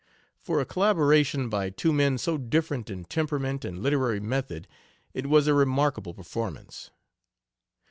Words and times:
For 0.39 0.59
a 0.59 0.65
collaboration 0.65 1.47
by 1.47 1.69
two 1.69 1.93
men 1.93 2.17
so 2.17 2.35
different 2.39 2.89
in 2.89 3.05
temperament 3.05 3.63
and 3.63 3.83
literary 3.83 4.19
method 4.19 4.67
it 5.13 5.27
was 5.27 5.45
a 5.45 5.53
remarkable 5.53 6.15
performance. 6.15 6.89